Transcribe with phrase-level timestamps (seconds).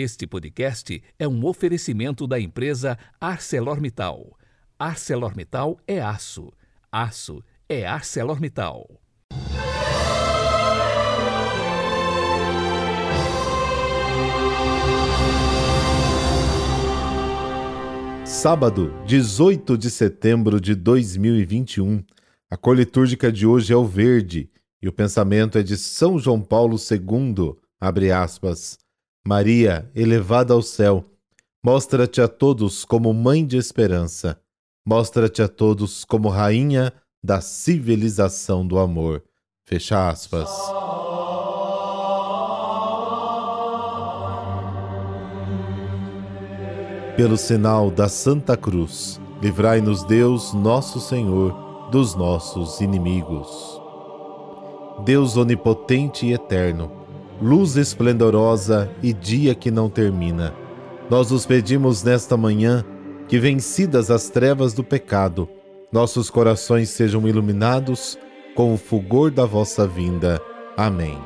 [0.00, 4.38] Este podcast é um oferecimento da empresa ArcelorMittal.
[4.78, 6.52] ArcelorMittal é aço.
[6.92, 8.88] Aço é ArcelorMittal.
[18.24, 22.04] Sábado, 18 de setembro de 2021.
[22.48, 24.48] A cor litúrgica de hoje é o verde
[24.80, 27.56] e o pensamento é de São João Paulo II.
[27.80, 28.78] Abre aspas.
[29.28, 31.04] Maria, elevada ao céu,
[31.62, 34.40] mostra-te a todos como mãe de esperança,
[34.86, 39.22] mostra-te a todos como rainha da civilização do amor.
[39.66, 40.48] Fecha aspas.
[47.14, 53.78] Pelo sinal da Santa Cruz, livrai-nos Deus, nosso Senhor, dos nossos inimigos.
[55.04, 56.97] Deus onipotente e eterno,
[57.40, 60.54] luz esplendorosa e dia que não termina.
[61.08, 62.84] Nós os pedimos nesta manhã
[63.28, 65.48] que, vencidas as trevas do pecado,
[65.92, 68.18] nossos corações sejam iluminados
[68.54, 70.40] com o fulgor da vossa vinda.
[70.76, 71.18] Amém.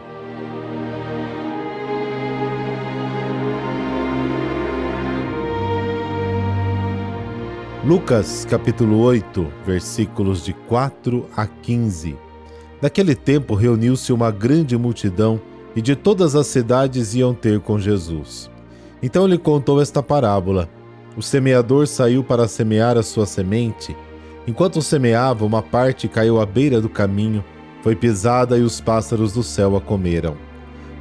[7.85, 12.17] Lucas capítulo 8, versículos de 4 a 15.
[12.81, 15.41] Naquele tempo reuniu-se uma grande multidão
[15.75, 18.51] e de todas as cidades iam ter com Jesus.
[19.03, 20.69] Então ele contou esta parábola.
[21.17, 23.97] O semeador saiu para semear a sua semente.
[24.47, 27.45] Enquanto semeava, uma parte caiu à beira do caminho,
[27.83, 30.37] foi pisada e os pássaros do céu a comeram.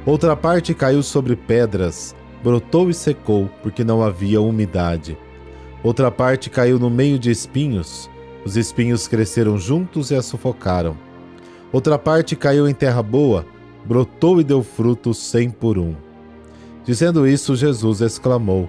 [0.04, 5.16] Outra parte caiu sobre pedras, brotou e secou, porque não havia umidade.
[5.82, 8.10] Outra parte caiu no meio de espinhos,
[8.44, 10.96] os espinhos cresceram juntos e a sufocaram.
[11.72, 13.46] Outra parte caiu em terra boa,
[13.84, 15.94] brotou e deu frutos cem por um.
[16.84, 18.68] Dizendo isso, Jesus exclamou: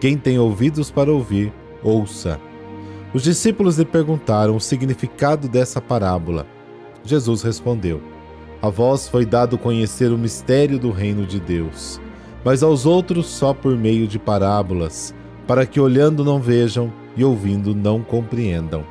[0.00, 2.40] Quem tem ouvidos para ouvir, ouça.
[3.12, 6.46] Os discípulos lhe perguntaram o significado dessa parábola.
[7.04, 8.02] Jesus respondeu:
[8.60, 12.00] A vós foi dado conhecer o mistério do reino de Deus,
[12.44, 15.14] mas aos outros só por meio de parábolas,
[15.46, 18.84] para que olhando não vejam e ouvindo não compreendam.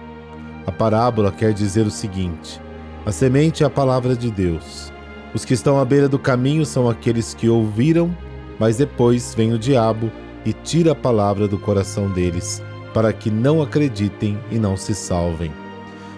[0.65, 2.61] A parábola quer dizer o seguinte:
[3.05, 4.92] a semente é a palavra de Deus.
[5.33, 8.15] Os que estão à beira do caminho são aqueles que ouviram,
[8.59, 10.11] mas depois vem o diabo
[10.45, 12.61] e tira a palavra do coração deles,
[12.93, 15.51] para que não acreditem e não se salvem.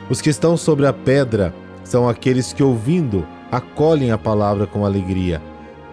[0.09, 1.53] Os que estão sobre a pedra
[1.83, 5.41] são aqueles que, ouvindo, acolhem a palavra com alegria,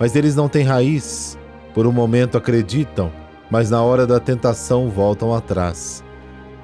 [0.01, 1.39] mas eles não têm raiz.
[1.73, 3.11] Por um momento acreditam,
[3.49, 6.03] mas na hora da tentação voltam atrás.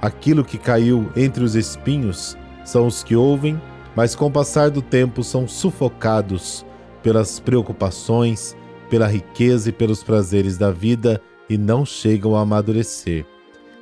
[0.03, 3.61] Aquilo que caiu entre os espinhos são os que ouvem
[3.99, 6.65] mas com o passar do tempo são sufocados
[7.03, 8.57] pelas preocupações,
[8.89, 11.21] pela riqueza e pelos prazeres da vida
[11.51, 13.27] e não chegam a amadurecer.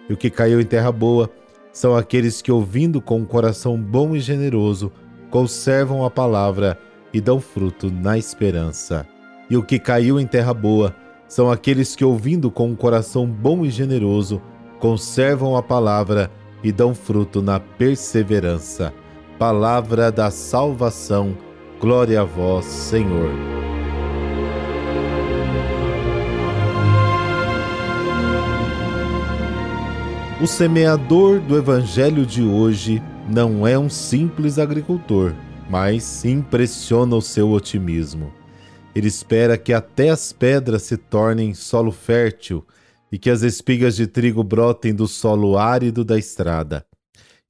[0.09, 1.29] E o que caiu em terra boa
[1.71, 4.91] são aqueles que, ouvindo com um coração bom e generoso,
[5.31, 6.79] conservam a palavra
[7.13, 9.07] e dão fruto na esperança.
[9.51, 10.97] E o que caiu em terra boa
[11.29, 14.41] são aqueles que, ouvindo com um coração bom e generoso,
[14.81, 16.31] conservam a palavra
[16.65, 18.95] e dão fruto na perseverança
[19.39, 21.37] palavra da salvação.
[21.79, 23.31] Glória a vós, Senhor.
[30.43, 35.35] O semeador do evangelho de hoje não é um simples agricultor,
[35.69, 38.33] mas impressiona o seu otimismo.
[38.95, 42.67] Ele espera que até as pedras se tornem solo fértil
[43.13, 46.87] e que as espigas de trigo brotem do solo árido da estrada.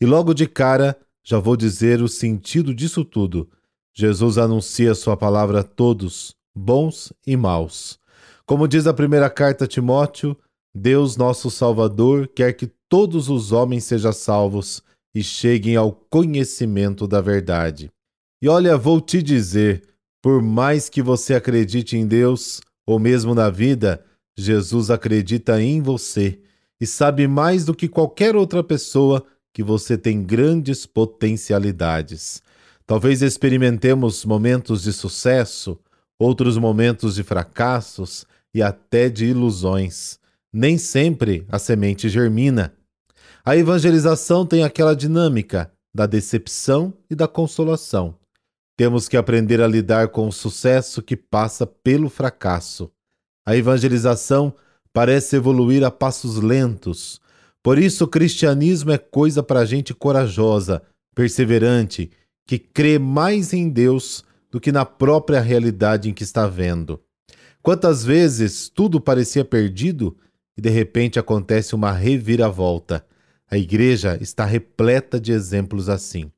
[0.00, 0.96] E logo de cara,
[1.26, 3.50] já vou dizer o sentido disso tudo.
[3.92, 7.98] Jesus anuncia sua palavra a todos, bons e maus.
[8.47, 10.37] Como diz a primeira carta a Timóteo,
[10.72, 14.81] Deus nosso Salvador quer que todos os homens sejam salvos
[15.12, 17.91] e cheguem ao conhecimento da verdade.
[18.41, 19.82] E olha, vou te dizer,
[20.22, 24.04] por mais que você acredite em Deus, ou mesmo na vida,
[24.38, 26.38] Jesus acredita em você
[26.81, 29.26] e sabe mais do que qualquer outra pessoa
[29.56, 32.43] que você tem grandes potencialidades.
[32.87, 35.79] Talvez experimentemos momentos de sucesso,
[36.19, 40.19] outros momentos de fracassos e até de ilusões.
[40.53, 42.75] Nem sempre a semente germina.
[43.43, 48.14] A evangelização tem aquela dinâmica da decepção e da consolação.
[48.76, 52.91] Temos que aprender a lidar com o sucesso que passa pelo fracasso.
[53.47, 54.52] A evangelização
[54.93, 57.23] parece evoluir a passos lentos,
[57.66, 60.80] por isso, o cristianismo é coisa para gente corajosa,
[61.16, 62.12] perseverante,
[62.46, 67.02] que crê mais em Deus do que na própria realidade em que está vendo.
[67.60, 70.16] Quantas vezes tudo parecia perdido
[70.56, 73.04] e de repente acontece uma reviravolta.
[73.50, 76.30] A igreja está repleta de exemplos assim.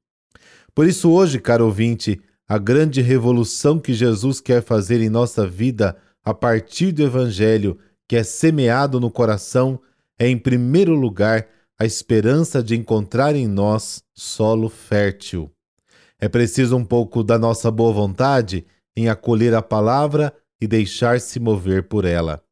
[0.74, 5.94] Por isso, hoje, caro ouvinte, a grande revolução que Jesus quer fazer em nossa vida
[6.24, 7.78] a partir do Evangelho
[8.08, 9.78] que é semeado no coração
[10.18, 11.46] é, em primeiro lugar,
[11.78, 15.50] a esperança de encontrar em nós solo fértil.
[16.18, 18.66] É preciso um pouco da nossa boa vontade
[18.96, 22.42] em acolher a palavra e deixar-se mover por ela.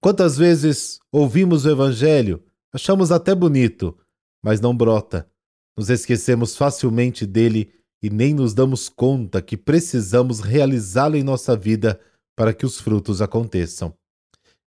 [0.00, 2.42] Quantas vezes ouvimos o Evangelho,
[2.72, 3.96] achamos até bonito,
[4.42, 5.28] mas não brota.
[5.76, 12.00] Nos esquecemos facilmente dele e nem nos damos conta que precisamos realizá-lo em nossa vida
[12.34, 13.94] para que os frutos aconteçam.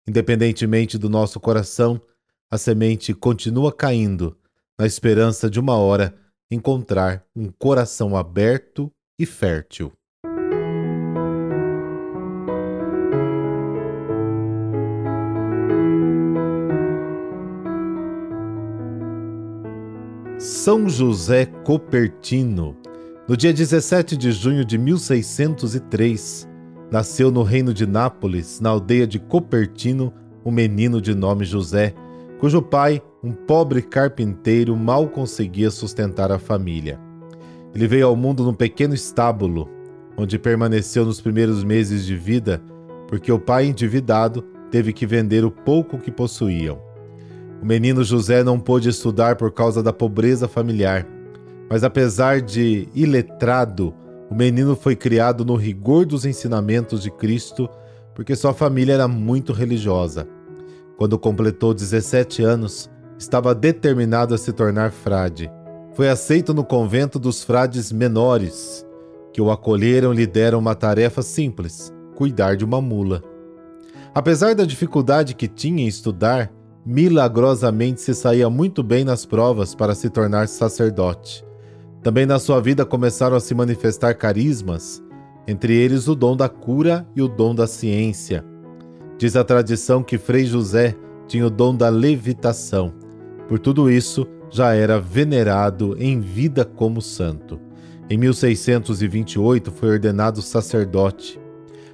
[0.08, 2.02] Independentemente do nosso coração,
[2.52, 4.36] a semente continua caindo,
[4.78, 6.16] na esperança de uma hora
[6.50, 9.92] encontrar um coração aberto e fértil.
[20.40, 22.76] São José Copertino.
[23.28, 26.48] No dia 17 de junho de 1603,
[26.90, 30.12] nasceu no reino de Nápoles, na aldeia de Copertino,
[30.44, 31.94] um menino de nome José,
[32.40, 37.00] cujo pai, um pobre carpinteiro, mal conseguia sustentar a família.
[37.76, 39.70] Ele veio ao mundo num pequeno estábulo,
[40.18, 42.62] onde permaneceu nos primeiros meses de vida,
[43.08, 44.42] porque o pai endividado
[44.72, 46.80] teve que vender o pouco que possuíam.
[47.62, 51.06] O menino José não pôde estudar por causa da pobreza familiar,
[51.70, 53.94] mas apesar de iletrado,
[54.30, 57.70] o menino foi criado no rigor dos ensinamentos de Cristo,
[58.16, 60.26] porque sua família era muito religiosa.
[61.00, 65.50] Quando completou 17 anos, estava determinado a se tornar frade.
[65.94, 68.86] Foi aceito no convento dos frades menores,
[69.32, 73.24] que o acolheram e lhe deram uma tarefa simples: cuidar de uma mula.
[74.14, 76.52] Apesar da dificuldade que tinha em estudar,
[76.86, 81.46] milagrosamente se saía muito bem nas provas para se tornar sacerdote.
[82.04, 85.02] Também na sua vida começaram a se manifestar carismas,
[85.48, 88.49] entre eles o dom da cura e o dom da ciência.
[89.20, 90.96] Diz a tradição que Frei José
[91.28, 92.94] tinha o dom da levitação.
[93.50, 97.60] Por tudo isso, já era venerado em vida como santo.
[98.10, 101.38] Em 1628 foi ordenado sacerdote.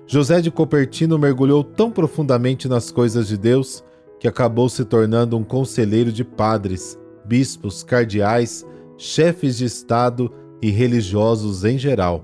[0.05, 3.83] José de Copertino mergulhou tão profundamente nas coisas de Deus
[4.19, 6.95] que acabou se tornando um conselheiro de padres,
[7.25, 8.63] bispos, cardeais
[8.99, 10.31] chefes de Estado
[10.61, 12.23] e religiosos em geral.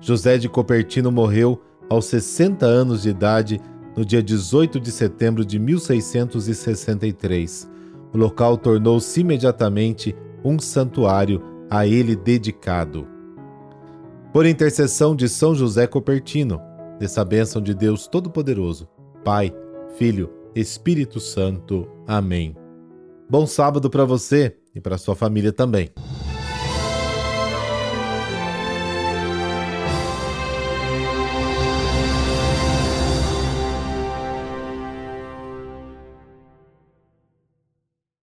[0.00, 3.60] José de Copertino morreu aos 60 anos de idade
[3.96, 7.68] no dia 18 de setembro de 1663.
[8.12, 10.14] O local tornou-se imediatamente
[10.44, 13.06] um santuário a ele dedicado.
[14.32, 16.60] Por intercessão de São José Copertino,
[16.98, 18.88] dessa bênção de Deus Todo-Poderoso,
[19.24, 19.52] Pai,
[19.96, 21.88] Filho, Espírito Santo.
[22.06, 22.56] Amém.
[23.28, 25.90] Bom sábado para você e para sua família também.